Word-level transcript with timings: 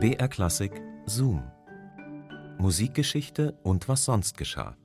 BR 0.00 0.28
Klassik 0.28 0.80
Zoom. 1.06 1.42
Musikgeschichte 2.58 3.58
und 3.64 3.88
was 3.88 4.04
sonst 4.04 4.38
geschah. 4.38 4.76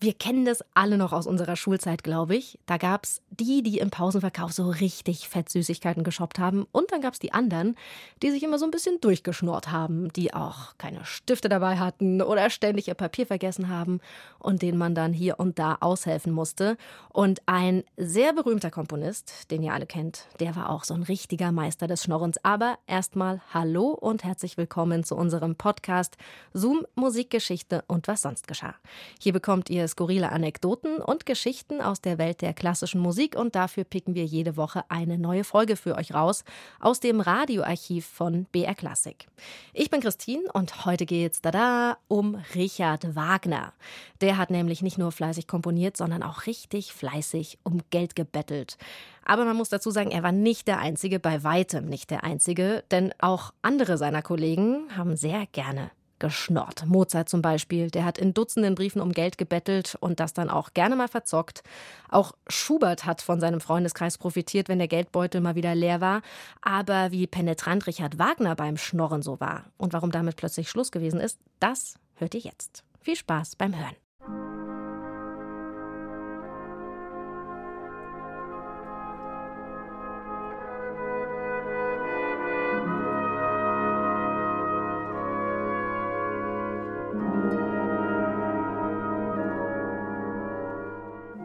Wir 0.00 0.14
kennen 0.18 0.46
das 0.46 0.64
alle 0.72 0.96
noch 0.96 1.12
aus 1.12 1.26
unserer 1.26 1.56
Schulzeit, 1.56 2.02
glaube 2.02 2.34
ich. 2.34 2.58
Da 2.64 2.78
gab 2.78 3.04
es 3.04 3.20
die, 3.40 3.62
die 3.62 3.78
im 3.78 3.90
Pausenverkauf 3.90 4.52
so 4.52 4.68
richtig 4.68 5.28
Fettsüßigkeiten 5.28 6.04
geshoppt 6.04 6.38
haben. 6.38 6.66
Und 6.72 6.92
dann 6.92 7.00
gab 7.00 7.12
es 7.12 7.18
die 7.18 7.32
anderen, 7.32 7.76
die 8.22 8.30
sich 8.30 8.42
immer 8.42 8.58
so 8.58 8.64
ein 8.64 8.70
bisschen 8.70 9.00
durchgeschnurrt 9.00 9.70
haben, 9.70 10.12
die 10.12 10.34
auch 10.34 10.76
keine 10.78 11.04
Stifte 11.04 11.48
dabei 11.48 11.78
hatten 11.78 12.22
oder 12.22 12.50
ständig 12.50 12.88
ihr 12.88 12.94
Papier 12.94 13.26
vergessen 13.26 13.68
haben 13.68 14.00
und 14.38 14.62
denen 14.62 14.78
man 14.78 14.94
dann 14.94 15.12
hier 15.12 15.38
und 15.38 15.58
da 15.58 15.78
aushelfen 15.80 16.32
musste. 16.32 16.76
Und 17.12 17.40
ein 17.46 17.84
sehr 17.96 18.32
berühmter 18.32 18.70
Komponist, 18.70 19.50
den 19.50 19.62
ihr 19.62 19.72
alle 19.72 19.86
kennt, 19.86 20.26
der 20.40 20.56
war 20.56 20.70
auch 20.70 20.84
so 20.84 20.94
ein 20.94 21.02
richtiger 21.02 21.52
Meister 21.52 21.86
des 21.86 22.02
Schnorrens. 22.02 22.42
Aber 22.44 22.78
erstmal 22.86 23.40
Hallo 23.52 23.90
und 23.90 24.24
herzlich 24.24 24.56
willkommen 24.56 25.04
zu 25.04 25.16
unserem 25.16 25.56
Podcast 25.56 26.16
Zoom 26.52 26.86
Musikgeschichte 26.94 27.84
und 27.86 28.08
was 28.08 28.22
sonst 28.22 28.48
geschah. 28.48 28.74
Hier 29.20 29.32
bekommt 29.32 29.70
ihr 29.70 29.86
skurrile 29.88 30.32
Anekdoten 30.32 30.98
und 30.98 31.26
Geschichten 31.26 31.80
aus 31.80 32.00
der 32.00 32.18
Welt 32.18 32.42
der 32.42 32.54
klassischen 32.54 33.00
Musik 33.00 33.25
und 33.34 33.56
dafür 33.56 33.84
picken 33.84 34.14
wir 34.14 34.24
jede 34.24 34.56
Woche 34.56 34.84
eine 34.88 35.18
neue 35.18 35.42
Folge 35.42 35.76
für 35.76 35.96
euch 35.96 36.14
raus 36.14 36.44
aus 36.78 37.00
dem 37.00 37.20
Radioarchiv 37.20 38.06
von 38.06 38.44
BR 38.52 38.74
Classic. 38.74 39.26
Ich 39.72 39.90
bin 39.90 40.00
Christine 40.00 40.44
und 40.52 40.84
heute 40.84 41.06
geht's 41.06 41.40
da 41.40 41.96
um 42.06 42.36
Richard 42.54 43.16
Wagner. 43.16 43.72
Der 44.20 44.36
hat 44.36 44.50
nämlich 44.50 44.82
nicht 44.82 44.98
nur 44.98 45.10
fleißig 45.10 45.48
komponiert, 45.48 45.96
sondern 45.96 46.22
auch 46.22 46.46
richtig 46.46 46.92
fleißig 46.92 47.58
um 47.64 47.80
Geld 47.90 48.14
gebettelt. 48.14 48.78
Aber 49.24 49.44
man 49.44 49.56
muss 49.56 49.70
dazu 49.70 49.90
sagen, 49.90 50.10
er 50.10 50.22
war 50.22 50.32
nicht 50.32 50.68
der 50.68 50.78
Einzige, 50.78 51.18
bei 51.18 51.42
weitem 51.42 51.86
nicht 51.86 52.10
der 52.10 52.22
Einzige, 52.22 52.84
denn 52.90 53.12
auch 53.18 53.52
andere 53.62 53.98
seiner 53.98 54.22
Kollegen 54.22 54.86
haben 54.96 55.16
sehr 55.16 55.46
gerne 55.46 55.90
geschnorrt. 56.18 56.84
Mozart 56.86 57.28
zum 57.28 57.42
Beispiel, 57.42 57.90
der 57.90 58.04
hat 58.04 58.18
in 58.18 58.34
Dutzenden 58.34 58.74
Briefen 58.74 59.00
um 59.00 59.12
Geld 59.12 59.38
gebettelt 59.38 59.96
und 60.00 60.20
das 60.20 60.32
dann 60.32 60.50
auch 60.50 60.72
gerne 60.74 60.96
mal 60.96 61.08
verzockt. 61.08 61.62
Auch 62.08 62.32
Schubert 62.48 63.04
hat 63.04 63.22
von 63.22 63.40
seinem 63.40 63.60
Freundeskreis 63.60 64.18
profitiert, 64.18 64.68
wenn 64.68 64.78
der 64.78 64.88
Geldbeutel 64.88 65.40
mal 65.40 65.54
wieder 65.54 65.74
leer 65.74 66.00
war. 66.00 66.22
Aber 66.62 67.10
wie 67.10 67.26
penetrant 67.26 67.86
Richard 67.86 68.18
Wagner 68.18 68.54
beim 68.54 68.76
Schnorren 68.76 69.22
so 69.22 69.40
war 69.40 69.64
und 69.76 69.92
warum 69.92 70.10
damit 70.10 70.36
plötzlich 70.36 70.68
Schluss 70.70 70.92
gewesen 70.92 71.20
ist, 71.20 71.38
das 71.60 71.94
hört 72.14 72.34
ihr 72.34 72.40
jetzt. 72.40 72.84
Viel 73.00 73.16
Spaß 73.16 73.56
beim 73.56 73.76
Hören. 73.76 73.96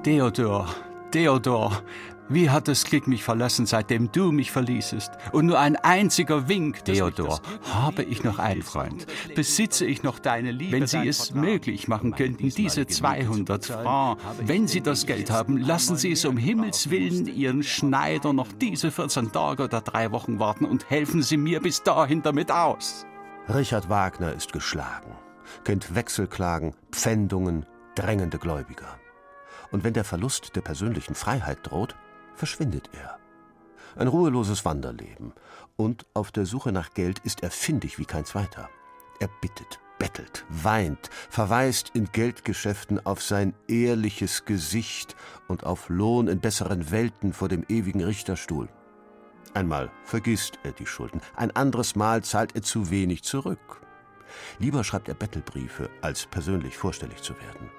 Theodor, 0.03 0.67
Theodor, 1.11 1.83
wie 2.27 2.49
hat 2.49 2.67
das 2.67 2.85
Glück 2.85 3.05
mich 3.05 3.23
verlassen, 3.23 3.67
seitdem 3.67 4.11
du 4.11 4.31
mich 4.31 4.49
verließest? 4.51 5.11
Und 5.31 5.45
nur 5.45 5.59
ein 5.59 5.75
einziger 5.75 6.47
Wink, 6.47 6.83
Theodor. 6.85 7.39
Habe 7.71 8.01
ich 8.01 8.23
noch 8.23 8.39
einen 8.39 8.63
Freund? 8.63 9.05
Besitze 9.35 9.85
ich 9.85 10.01
noch 10.01 10.17
deine 10.17 10.49
Liebe? 10.49 10.71
Wenn 10.71 10.87
Sie 10.87 11.07
es 11.07 11.35
möglich 11.35 11.87
machen 11.87 12.15
könnten, 12.15 12.49
diese 12.49 12.87
200 12.87 13.67
Franc, 13.67 14.17
wenn 14.39 14.67
Sie 14.67 14.81
das 14.81 15.05
Geld 15.05 15.29
haben, 15.29 15.57
lassen 15.57 15.97
Sie 15.97 16.13
es 16.13 16.25
um 16.25 16.35
Himmels 16.35 16.89
Willen 16.89 17.27
Ihren 17.27 17.61
Schneider 17.61 18.33
noch 18.33 18.51
diese 18.53 18.89
14 18.89 19.31
Tage 19.31 19.65
oder 19.65 19.81
drei 19.81 20.11
Wochen 20.11 20.39
warten 20.39 20.65
und 20.65 20.89
helfen 20.89 21.21
Sie 21.21 21.37
mir 21.37 21.59
bis 21.59 21.83
dahin 21.83 22.23
damit 22.23 22.51
aus. 22.51 23.05
Richard 23.53 23.87
Wagner 23.87 24.33
ist 24.33 24.51
geschlagen, 24.51 25.11
kennt 25.63 25.93
Wechselklagen, 25.93 26.73
Pfändungen, 26.91 27.67
drängende 27.93 28.39
Gläubiger 28.39 28.97
und 29.71 29.83
wenn 29.83 29.93
der 29.93 30.03
Verlust 30.03 30.55
der 30.55 30.61
persönlichen 30.61 31.15
Freiheit 31.15 31.59
droht, 31.63 31.95
verschwindet 32.35 32.89
er. 32.93 33.17
Ein 33.95 34.07
ruheloses 34.07 34.63
Wanderleben, 34.63 35.33
und 35.75 36.05
auf 36.13 36.31
der 36.31 36.45
Suche 36.45 36.71
nach 36.71 36.93
Geld 36.93 37.19
ist 37.19 37.43
er 37.43 37.51
findig 37.51 37.97
wie 37.97 38.05
kein 38.05 38.25
zweiter. 38.25 38.69
Er 39.19 39.29
bittet, 39.41 39.79
bettelt, 39.99 40.45
weint, 40.49 41.09
verweist 41.29 41.91
in 41.93 42.05
Geldgeschäften 42.11 43.05
auf 43.05 43.21
sein 43.21 43.53
ehrliches 43.67 44.45
Gesicht 44.45 45.15
und 45.47 45.63
auf 45.65 45.89
Lohn 45.89 46.27
in 46.27 46.39
besseren 46.39 46.91
Welten 46.91 47.33
vor 47.33 47.49
dem 47.49 47.65
ewigen 47.67 48.03
Richterstuhl. 48.03 48.69
Einmal 49.53 49.91
vergisst 50.05 50.59
er 50.63 50.71
die 50.71 50.85
Schulden, 50.85 51.21
ein 51.35 51.51
anderes 51.55 51.95
Mal 51.95 52.23
zahlt 52.23 52.55
er 52.55 52.61
zu 52.61 52.89
wenig 52.89 53.23
zurück. 53.23 53.81
Lieber 54.59 54.83
schreibt 54.83 55.09
er 55.09 55.15
Bettelbriefe, 55.15 55.89
als 56.01 56.25
persönlich 56.25 56.77
vorstellig 56.77 57.21
zu 57.21 57.33
werden. 57.35 57.69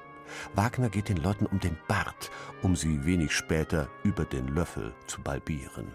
Wagner 0.54 0.88
geht 0.88 1.08
den 1.08 1.16
Leuten 1.16 1.46
um 1.46 1.60
den 1.60 1.76
Bart, 1.88 2.30
um 2.62 2.76
sie 2.76 3.04
wenig 3.04 3.32
später 3.32 3.88
über 4.02 4.24
den 4.24 4.48
Löffel 4.48 4.94
zu 5.06 5.20
balbieren. 5.20 5.88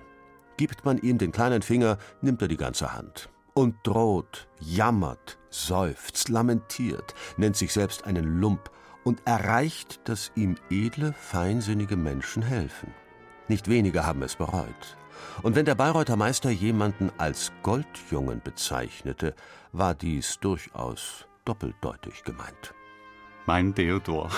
Gibt 0.58 0.86
man 0.86 0.98
ihm 0.98 1.18
den 1.18 1.32
kleinen 1.32 1.62
Finger, 1.62 1.98
nimmt 2.22 2.42
er 2.42 2.48
die 2.48 2.58
ganze 2.58 2.94
Hand. 2.94 3.30
Und 3.54 3.76
droht, 3.84 4.48
jammert, 4.60 5.40
seufzt, 5.50 6.30
lamentiert, 6.30 7.14
nennt 7.38 7.56
sich 7.56 7.74
selbst 7.74 8.06
einen 8.06 8.40
Lump 8.40 8.70
und 9.04 9.26
erreicht, 9.26 10.02
dass 10.04 10.32
ihm 10.36 10.58
edle, 10.70 11.14
feinsinnige 11.14 11.96
Menschen 11.96 12.44
helfen. 12.44 12.94
Nicht 13.48 13.70
wenige 13.70 14.06
haben 14.06 14.22
es 14.22 14.36
bereut. 14.36 14.98
Und 15.42 15.56
wenn 15.56 15.66
der 15.66 15.76
Bayreuther 15.76 16.18
Meister 16.18 16.50
jemanden 16.50 17.12
als 17.18 17.52
Goldjungen 17.64 18.42
bezeichnete, 18.44 19.34
war 19.72 19.96
dies 19.96 20.40
durchaus 20.40 21.26
doppeldeutig 21.46 22.24
gemeint. 22.24 22.74
Mein 23.48 23.74
Theodor, 23.74 24.30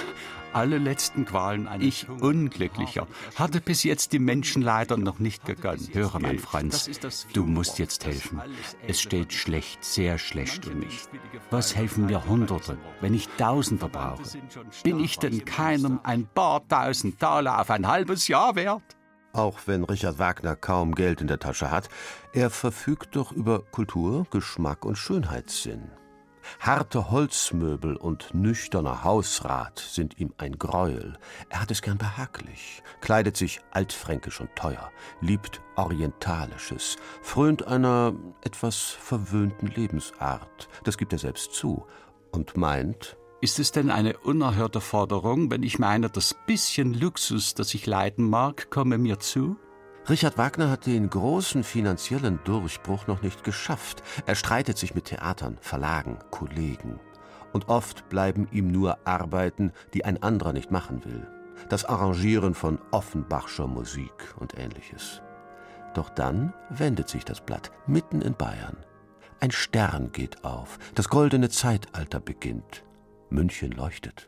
alle 0.54 0.78
letzten 0.78 1.26
Qualen 1.26 1.68
eines 1.68 1.88
Ich, 1.88 2.10
Unglücklicher, 2.10 3.08
hatte 3.34 3.60
bis 3.60 3.82
jetzt 3.82 4.14
die 4.14 4.20
Menschen 4.20 4.62
leider 4.62 4.98
noch 4.98 5.18
nicht 5.18 5.46
gegönnt. 5.46 5.96
Höre, 5.96 6.20
mein 6.20 6.38
Franz, 6.38 6.92
du 7.34 7.44
musst 7.44 7.80
jetzt 7.80 8.06
helfen. 8.06 8.40
Es 8.88 9.02
steht 9.02 9.34
schlecht, 9.34 9.84
sehr 9.84 10.20
schlecht 10.20 10.68
um 10.68 10.78
mich. 10.78 11.08
Was 11.50 11.76
helfen 11.76 12.06
mir 12.06 12.28
Hunderte, 12.28 12.78
wenn 13.02 13.16
ich 13.16 13.28
Tausende 13.30 13.90
brauche? 13.90 14.22
Bin 14.84 15.00
ich 15.00 15.18
denn 15.18 15.44
keinem 15.44 16.00
ein 16.04 16.28
paar 16.28 16.68
tausend 16.68 17.18
Taler 17.18 17.60
auf 17.60 17.72
ein 17.72 17.88
halbes 17.88 18.28
Jahr 18.28 18.56
wert? 18.56 18.84
Auch 19.34 19.58
wenn 19.66 19.84
Richard 19.86 20.20
Wagner 20.20 20.56
kaum 20.56 20.94
Geld 20.94 21.20
in 21.20 21.28
der 21.28 21.40
Tasche 21.40 21.72
hat, 21.72 21.90
er 22.32 22.52
verfügt 22.52 23.16
doch 23.16 23.32
über 23.32 23.64
Kultur, 23.72 24.28
Geschmack 24.30 24.86
und 24.86 25.00
Schönheitssinn. 25.00 25.90
Harte 26.60 27.12
Holzmöbel 27.12 27.96
und 27.96 28.34
nüchterner 28.34 29.04
Hausrat 29.04 29.80
sind 29.80 30.20
ihm 30.20 30.34
ein 30.38 30.58
Greuel. 30.58 31.18
Er 31.50 31.62
hat 31.62 31.72
es 31.72 31.82
gern 31.82 31.98
behaglich, 31.98 32.84
kleidet 33.02 33.38
sich 33.38 33.62
altfränkisch 33.72 34.42
und 34.42 34.56
teuer, 34.56 34.92
liebt 35.22 35.62
Orientalisches, 35.76 36.98
frönt 37.22 37.66
einer 37.68 38.14
etwas 38.42 38.78
verwöhnten 38.78 39.68
Lebensart, 39.68 40.68
das 40.84 40.98
gibt 40.98 41.14
er 41.14 41.20
selbst 41.20 41.54
zu, 41.54 41.86
und 42.32 42.58
meint, 42.58 43.18
ist 43.42 43.60
es 43.60 43.72
denn 43.72 43.90
eine 43.90 44.18
unerhörte 44.18 44.82
Forderung, 44.82 45.50
wenn 45.50 45.64
ich 45.64 45.80
meine, 45.80 46.10
das 46.10 46.36
bisschen 46.46 46.94
Luxus, 46.94 47.54
das 47.54 47.74
ich 47.74 47.86
leiden 47.86 48.30
mag, 48.30 48.70
komme 48.70 48.98
mir 48.98 49.20
zu? 49.20 49.56
Richard 50.10 50.40
Wagner 50.40 50.72
hat 50.72 50.88
den 50.88 51.08
großen 51.08 51.64
finanziellen 51.64 52.40
Durchbruch 52.44 53.06
noch 53.06 53.22
nicht 53.22 53.44
geschafft. 53.44 54.02
Er 54.26 54.34
streitet 54.34 54.76
sich 54.76 54.96
mit 54.96 55.06
Theatern, 55.06 55.60
Verlagen, 55.62 56.18
Kollegen. 56.32 57.00
Und 57.54 57.70
oft 57.70 58.10
bleiben 58.10 58.48
ihm 58.52 58.72
nur 58.72 58.98
Arbeiten, 59.06 59.72
die 59.94 60.06
ein 60.06 60.24
anderer 60.24 60.52
nicht 60.52 60.72
machen 60.72 61.06
will. 61.06 61.28
Das 61.70 61.86
Arrangieren 61.86 62.56
von 62.56 62.80
Offenbachscher 62.90 63.68
Musik 63.68 64.34
und 64.40 64.58
ähnliches. 64.58 65.22
Doch 65.94 66.10
dann 66.10 66.56
wendet 66.72 67.08
sich 67.08 67.24
das 67.24 67.42
Blatt, 67.42 67.72
mitten 67.86 68.24
in 68.24 68.34
Bayern. 68.34 68.78
Ein 69.40 69.52
Stern 69.52 70.12
geht 70.12 70.44
auf, 70.44 70.80
das 70.96 71.10
goldene 71.10 71.50
Zeitalter 71.50 72.20
beginnt. 72.20 72.84
München 73.30 73.74
leuchtet. 73.74 74.28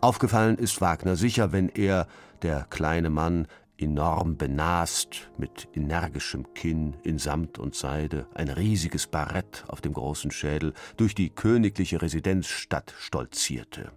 Aufgefallen 0.00 0.56
ist 0.56 0.80
Wagner 0.80 1.16
sicher, 1.16 1.52
wenn 1.52 1.68
er, 1.68 2.06
der 2.42 2.66
kleine 2.70 3.10
Mann, 3.10 3.46
enorm 3.82 4.36
benast, 4.36 5.30
mit 5.36 5.68
energischem 5.74 6.54
Kinn 6.54 6.96
in 7.02 7.18
Samt 7.18 7.58
und 7.58 7.74
Seide, 7.74 8.26
ein 8.34 8.48
riesiges 8.48 9.06
Barett 9.06 9.64
auf 9.68 9.80
dem 9.80 9.92
großen 9.92 10.30
Schädel, 10.30 10.72
durch 10.96 11.14
die 11.14 11.30
königliche 11.30 12.00
Residenzstadt 12.00 12.94
stolzierte. 12.98 13.92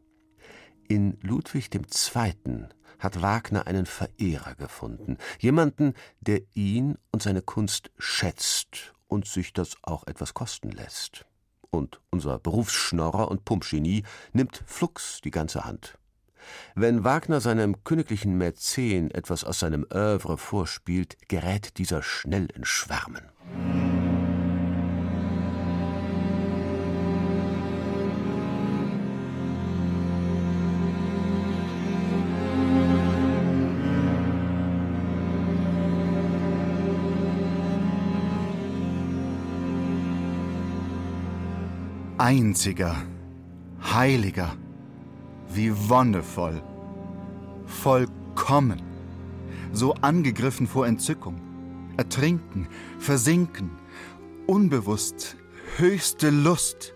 In 0.88 1.18
Ludwig 1.22 1.70
II. 1.74 2.68
hat 3.00 3.22
Wagner 3.22 3.68
einen 3.68 3.86
Verehrer 3.86 4.56
gefunden, 4.56 5.18
jemanden, 5.40 5.94
der 6.20 6.42
ihn 6.54 6.98
und 7.12 7.22
seine 7.22 7.42
Kunst 7.42 7.92
schätzt 7.98 8.94
und 9.08 9.28
sich 9.28 9.54
das 9.54 9.78
auch 9.84 10.08
etwas 10.08 10.34
kosten 10.34 10.72
lässt. 10.72 11.26
Und 11.70 12.02
unser 12.10 12.40
Berufsschnorrer 12.40 13.30
und 13.30 13.46
Pumpgenie 13.46 14.04
nimmt 14.34 14.64
flugs 14.66 15.22
die 15.24 15.32
ganze 15.32 15.66
Hand. 15.66 15.98
Wenn 16.76 17.04
Wagner 17.04 17.40
seinem 17.40 17.84
königlichen 17.84 18.38
Mäzen 18.38 19.12
etwas 19.12 19.44
aus 19.44 19.60
seinem 19.60 19.86
Œuvre 19.86 20.38
vorspielt, 20.38 21.18
gerät 21.28 21.78
dieser 21.78 22.04
schnell 22.04 22.48
in 22.56 22.66
Schwärmen. 22.66 23.24
Einziger, 42.18 42.96
heiliger, 43.94 44.56
wie 45.50 45.72
wonnevoll, 45.90 46.62
vollkommen, 47.66 48.82
so 49.74 49.94
angegriffen 49.96 50.68
vor 50.68 50.88
Entzückung, 50.88 51.42
ertrinken, 51.98 52.68
versinken, 53.00 53.72
unbewusst, 54.48 55.38
höchste 55.78 56.30
Lust, 56.30 56.94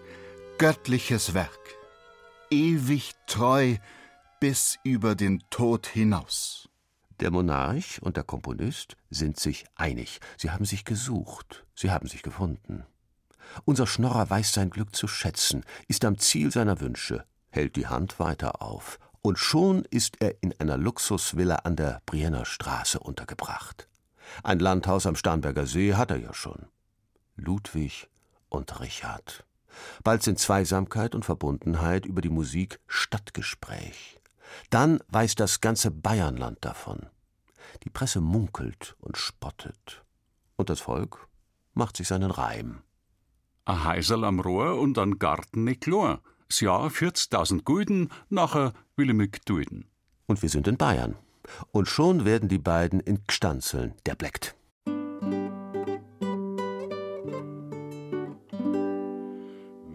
göttliches 0.58 1.34
Werk, 1.34 1.78
ewig 2.50 3.14
treu 3.28 3.78
bis 4.40 4.78
über 4.84 5.16
den 5.16 5.44
Tod 5.50 5.88
hinaus. 5.88 6.70
Der 7.20 7.32
Monarch 7.32 8.02
und 8.02 8.16
der 8.16 8.24
Komponist 8.24 8.96
sind 9.10 9.38
sich 9.38 9.66
einig. 9.76 10.20
Sie 10.38 10.52
haben 10.52 10.64
sich 10.64 10.86
gesucht, 10.86 11.66
sie 11.76 11.92
haben 11.92 12.08
sich 12.08 12.24
gefunden. 12.24 12.86
Unser 13.66 13.88
Schnorrer 13.88 14.30
weiß 14.30 14.54
sein 14.54 14.70
Glück 14.70 14.96
zu 14.96 15.08
schätzen, 15.08 15.66
ist 15.88 16.06
am 16.06 16.18
Ziel 16.18 16.52
seiner 16.52 16.80
Wünsche, 16.80 17.26
hält 17.50 17.76
die 17.76 17.88
Hand 17.88 18.20
weiter 18.20 18.62
auf, 18.62 19.00
und 19.22 19.38
schon 19.38 19.86
ist 19.86 20.22
er 20.22 20.42
in 20.42 20.54
einer 20.60 20.78
Luxusvilla 20.78 21.56
an 21.58 21.76
der 21.76 22.02
Brienner 22.06 22.46
Straße 22.46 23.00
untergebracht. 23.00 23.88
Ein 24.44 24.60
Landhaus 24.60 25.06
am 25.06 25.16
Starnberger 25.16 25.66
See 25.66 25.94
hat 25.94 26.12
er 26.12 26.18
ja 26.18 26.34
schon. 26.34 26.68
Ludwig 27.36 28.10
und 28.50 28.80
Richard. 28.80 29.46
Bald 30.04 30.24
sind 30.24 30.40
Zweisamkeit 30.40 31.16
und 31.16 31.26
Verbundenheit 31.26 32.06
über 32.06 32.22
die 32.22 32.30
Musik 32.30 32.80
Stadtgespräch. 32.88 34.20
Dann 34.70 35.00
weiß 35.10 35.36
das 35.36 35.62
ganze 35.62 35.92
Bayernland 35.92 36.58
davon. 36.62 37.08
Die 37.84 37.90
Presse 37.90 38.22
munkelt 38.22 38.96
und 39.00 39.18
spottet. 39.18 40.04
Und 40.56 40.70
das 40.70 40.80
Volk 40.80 41.28
macht 41.74 41.98
sich 41.98 42.08
seinen 42.08 42.32
Reim. 42.32 42.82
A 43.66 43.84
Heisel 43.84 44.24
am 44.24 44.40
Rohr 44.40 44.80
und 44.80 44.98
an 44.98 45.20
Garten 45.20 45.64
nicht 45.64 45.86
Das 46.50 46.62
Jahr 46.62 46.88
40.000 46.88 47.64
Gulden, 47.64 48.10
nachher 48.30 48.74
will 48.96 49.12
ich 49.12 49.16
mich 49.16 49.32
dulden. 49.46 49.86
Und 50.26 50.42
wir 50.42 50.50
sind 50.50 50.68
in 50.68 50.78
Bayern. 50.78 51.16
Und 51.72 51.88
schon 51.88 52.26
werden 52.26 52.50
die 52.50 52.58
beiden 52.58 53.00
in 53.00 53.20
Gstanzeln 53.28 53.94
der 54.08 54.16
bleckt. 54.16 54.56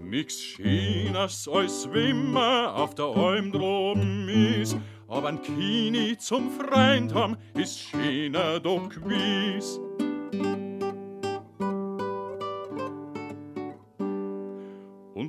Nix 0.00 0.40
Schönes 0.40 1.48
als 1.48 1.92
Wimmer 1.92 2.72
auf 2.76 2.94
der 2.94 3.06
Alm 3.06 3.50
droben 3.50 4.28
is, 4.28 4.76
aber 5.08 5.30
ein 5.30 5.42
Kini 5.42 6.16
zum 6.18 6.52
Freund 6.52 7.12
haben 7.12 7.36
ist 7.54 7.80
schöner 7.80 8.60
doch 8.60 8.88
gewiss. 8.88 9.80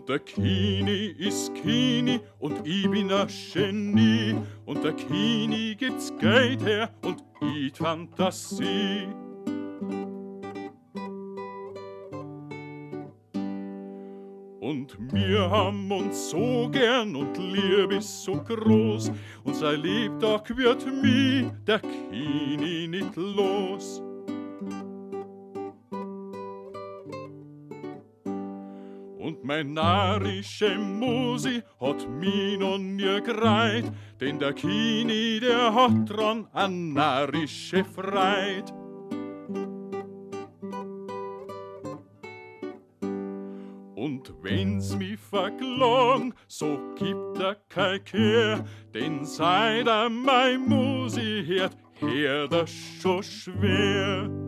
Und 0.06 0.10
der 0.10 0.20
Kini 0.20 1.16
ist 1.18 1.52
Kini 1.56 2.20
und 2.38 2.60
ich 2.64 2.88
bin 2.92 3.12
ein 3.12 3.28
Genie. 3.28 4.36
Und 4.64 4.84
der 4.84 4.94
Kini 4.94 5.74
gibt's 5.74 6.14
Geld 6.20 6.64
her 6.64 6.92
und 7.02 7.24
ich 7.42 7.76
Fantasie. 7.76 9.08
Und 14.60 14.96
wir 15.12 15.50
haben 15.50 15.92
uns 15.92 16.30
so 16.30 16.70
gern 16.72 17.16
und 17.16 17.36
lieb 17.38 17.92
ist 17.92 18.26
so 18.26 18.34
groß. 18.34 19.12
Und 19.44 19.56
sein 19.56 19.82
Lebtag 19.82 20.56
wird 20.56 20.86
mi 21.02 21.50
der 21.66 21.80
Kini 21.80 22.88
nicht 22.88 23.16
los. 23.16 24.04
Mein 29.48 29.74
narische 29.74 30.76
Musi 30.76 31.62
hat 31.80 32.10
mi 32.10 32.58
noch 32.58 32.80
nie 32.80 33.22
greit, 33.22 33.86
denn 34.20 34.40
der 34.40 34.54
Kini, 34.54 35.40
der 35.40 35.72
hat 35.72 36.10
dran 36.10 36.48
an 36.52 36.94
narische 36.94 37.86
Freit. 37.86 38.74
Und 43.94 44.34
wenn's 44.42 44.96
mi 44.96 45.16
verklang, 45.16 46.34
so 46.48 46.80
gibt 46.96 47.38
er 47.38 47.56
kein 47.70 48.04
Kehr, 48.04 48.66
denn 48.96 49.26
seit 49.26 49.86
er 49.86 50.10
mein 50.10 50.68
Musi 50.68 51.44
hört, 51.46 51.78
hört 52.00 52.52
er 52.52 52.66
schon 52.66 53.22
schwer. 53.22 54.45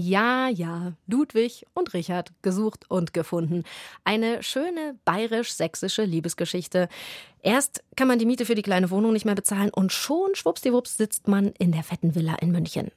Ja, 0.00 0.48
ja, 0.48 0.92
Ludwig 1.08 1.66
und 1.74 1.92
Richard 1.92 2.30
gesucht 2.42 2.84
und 2.88 3.12
gefunden. 3.12 3.64
Eine 4.04 4.44
schöne 4.44 4.96
bayerisch-sächsische 5.04 6.04
Liebesgeschichte. 6.04 6.88
Erst 7.42 7.82
kann 7.96 8.06
man 8.06 8.20
die 8.20 8.24
Miete 8.24 8.46
für 8.46 8.54
die 8.54 8.62
kleine 8.62 8.92
Wohnung 8.92 9.12
nicht 9.12 9.24
mehr 9.24 9.34
bezahlen 9.34 9.70
und 9.70 9.92
schon 9.92 10.36
schwuppsdiwupps 10.36 10.98
sitzt 10.98 11.26
man 11.26 11.48
in 11.58 11.72
der 11.72 11.82
fetten 11.82 12.14
Villa 12.14 12.36
in 12.36 12.52
München. 12.52 12.92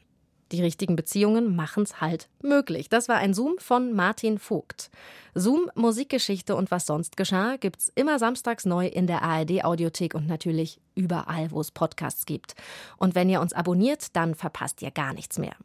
Die 0.51 0.61
richtigen 0.61 0.95
Beziehungen 0.95 1.55
machen's 1.55 2.01
halt 2.01 2.29
möglich. 2.43 2.87
Das 2.87 3.09
war 3.09 3.17
ein 3.17 3.33
Zoom 3.33 3.55
von 3.57 3.93
Martin 3.93 4.37
Vogt. 4.37 4.91
Zoom, 5.33 5.71
Musikgeschichte 5.73 6.55
und 6.55 6.69
was 6.69 6.85
sonst 6.85 7.17
geschah, 7.17 7.55
gibt's 7.55 7.91
immer 7.95 8.19
samstags 8.19 8.65
neu 8.65 8.85
in 8.85 9.07
der 9.07 9.23
ARD-Audiothek 9.23 10.13
und 10.13 10.27
natürlich 10.27 10.79
überall, 10.93 11.49
wo 11.49 11.61
es 11.61 11.71
Podcasts 11.71 12.27
gibt. 12.27 12.53
Und 12.97 13.15
wenn 13.15 13.27
ihr 13.27 13.41
uns 13.41 13.53
abonniert, 13.53 14.15
dann 14.15 14.35
verpasst 14.35 14.83
ihr 14.83 14.91
gar 14.91 15.15
nichts 15.15 15.39
mehr. 15.39 15.55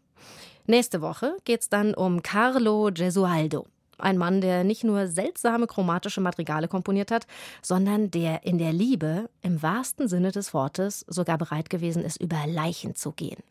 Nächste 0.69 1.01
Woche 1.01 1.37
geht's 1.45 1.69
dann 1.69 1.95
um 1.95 2.23
Carlo 2.23 2.91
Gesualdo. 2.93 3.67
Ein 3.99 4.19
Mann, 4.19 4.41
der 4.41 4.65
nicht 4.65 4.83
nur 4.83 5.07
seltsame 5.07 5.69
chromatische 5.69 6.21
Madrigale 6.21 6.67
komponiert 6.67 7.13
hat, 7.13 7.27
sondern 7.63 8.11
der 8.11 8.45
in 8.45 8.59
der 8.59 8.73
Liebe 8.73 9.31
im 9.43 9.63
wahrsten 9.63 10.09
Sinne 10.09 10.33
des 10.33 10.53
Wortes 10.53 11.05
sogar 11.09 11.39
bereit 11.39 11.71
gewesen 11.71 12.03
ist, 12.05 12.21
über 12.21 12.37
Leichen 12.47 12.97
zu 12.97 13.13
gehen. 13.13 13.43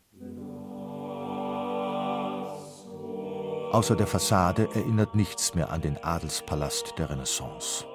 Außer 3.71 3.95
der 3.95 4.07
Fassade 4.07 4.69
erinnert 4.73 5.15
nichts 5.15 5.55
mehr 5.55 5.71
an 5.71 5.81
den 5.81 5.97
Adelspalast 6.03 6.93
der 6.97 7.09
Renaissance. 7.09 7.85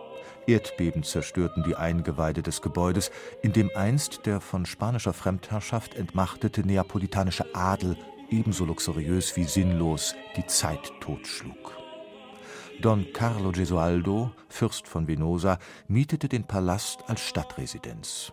Erdbeben 0.46 1.02
zerstörten 1.02 1.62
die 1.62 1.76
Eingeweide 1.76 2.42
des 2.42 2.62
Gebäudes, 2.62 3.10
in 3.42 3.52
dem 3.52 3.70
einst 3.74 4.26
der 4.26 4.40
von 4.40 4.66
spanischer 4.66 5.12
Fremdherrschaft 5.12 5.94
entmachtete 5.94 6.62
neapolitanische 6.62 7.54
Adel 7.54 7.96
ebenso 8.30 8.64
luxuriös 8.64 9.36
wie 9.36 9.44
sinnlos 9.44 10.14
die 10.36 10.46
Zeit 10.46 10.92
totschlug. 11.00 11.76
Don 12.80 13.06
Carlo 13.12 13.52
Gesualdo, 13.52 14.32
Fürst 14.48 14.88
von 14.88 15.06
Venosa, 15.06 15.58
mietete 15.86 16.28
den 16.28 16.44
Palast 16.44 17.00
als 17.08 17.20
Stadtresidenz. 17.20 18.32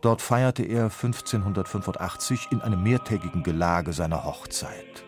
Dort 0.00 0.22
feierte 0.22 0.62
er 0.62 0.84
1585 0.84 2.48
in 2.50 2.60
einem 2.62 2.82
mehrtägigen 2.82 3.42
Gelage 3.42 3.92
seine 3.92 4.24
Hochzeit. 4.24 5.04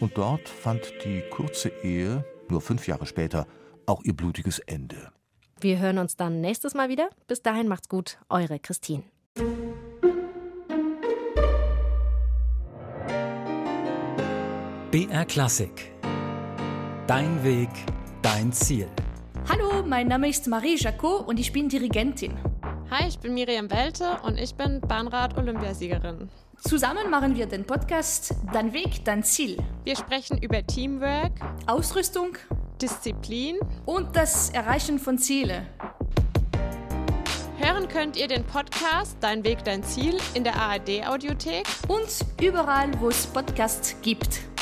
Und 0.00 0.16
dort 0.16 0.48
fand 0.48 0.92
die 1.04 1.22
kurze 1.30 1.68
Ehe, 1.82 2.24
nur 2.48 2.60
fünf 2.60 2.86
Jahre 2.86 3.06
später, 3.06 3.46
auch 3.86 4.02
ihr 4.04 4.14
blutiges 4.14 4.58
Ende. 4.58 5.12
Wir 5.60 5.78
hören 5.78 5.98
uns 5.98 6.16
dann 6.16 6.40
nächstes 6.40 6.74
Mal 6.74 6.88
wieder. 6.88 7.10
Bis 7.26 7.42
dahin 7.42 7.68
macht's 7.68 7.88
gut, 7.88 8.18
eure 8.28 8.58
Christine. 8.58 9.04
BR 14.94 15.24
Klassik. 15.24 15.90
Dein 17.08 17.42
Weg, 17.42 17.68
dein 18.22 18.52
Ziel. 18.52 18.86
Hallo, 19.48 19.84
mein 19.84 20.06
Name 20.06 20.28
ist 20.28 20.46
Marie 20.46 20.76
Jacot 20.76 21.26
und 21.26 21.40
ich 21.40 21.50
bin 21.50 21.68
Dirigentin. 21.68 22.38
Hi, 22.92 23.08
ich 23.08 23.18
bin 23.18 23.34
Miriam 23.34 23.68
Welte 23.72 24.20
und 24.22 24.38
ich 24.38 24.54
bin 24.54 24.80
Bahnrad-Olympiasiegerin. 24.80 26.28
Zusammen 26.60 27.10
machen 27.10 27.34
wir 27.34 27.46
den 27.46 27.64
Podcast 27.64 28.36
Dein 28.52 28.72
Weg, 28.72 29.04
dein 29.04 29.24
Ziel. 29.24 29.56
Wir 29.82 29.96
sprechen 29.96 30.38
über 30.38 30.64
Teamwork, 30.64 31.32
Ausrüstung 31.66 32.38
Disziplin 32.80 33.58
und 33.86 34.14
das 34.14 34.50
Erreichen 34.50 35.00
von 35.00 35.18
Zielen. 35.18 35.66
Hören 37.58 37.88
könnt 37.88 38.16
ihr 38.16 38.28
den 38.28 38.44
Podcast 38.44 39.16
Dein 39.20 39.42
Weg, 39.42 39.64
dein 39.64 39.82
Ziel 39.82 40.18
in 40.34 40.44
der 40.44 40.54
ARD-Audiothek 40.54 41.66
und 41.88 42.06
überall, 42.40 42.92
wo 43.00 43.08
es 43.08 43.26
Podcasts 43.26 43.96
gibt. 44.00 44.53